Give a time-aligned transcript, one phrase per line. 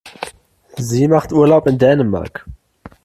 [0.77, 2.47] Sie macht Urlaub in Dänemark.